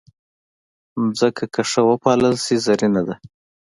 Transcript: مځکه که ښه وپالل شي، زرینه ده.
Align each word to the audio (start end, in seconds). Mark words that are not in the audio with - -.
مځکه 1.05 1.45
که 1.53 1.61
ښه 1.69 1.81
وپالل 1.89 2.35
شي، 2.43 2.55
زرینه 2.65 3.01
ده. 3.07 3.15